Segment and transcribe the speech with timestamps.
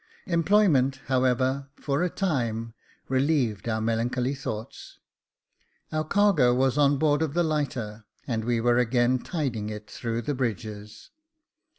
[0.25, 2.73] Employment, however, for a time
[3.07, 4.97] relieved our melancholy thoughts.
[5.91, 10.23] Our cargo was on board of the lighter, and we were again tiding it through
[10.23, 11.11] the bridges.